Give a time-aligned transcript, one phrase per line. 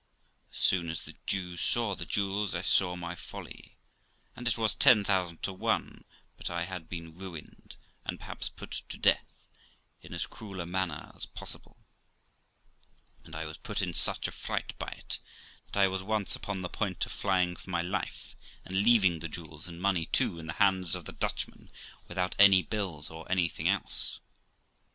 [0.51, 3.77] As soon as the Jew saw the jewels I saw my folly,
[4.35, 6.05] and it was ten thousand to one
[6.37, 9.45] but I had been ruined, and perhaps put to death
[10.01, 11.77] in as cruel a manner as possible;
[13.23, 15.19] and I was put in such a fright by it
[15.67, 19.29] that I was once upon the point of flying for my life, and leaving the
[19.29, 21.69] jewels and money too in the hands of the Dutchman,
[22.07, 24.19] without any bills or anything else.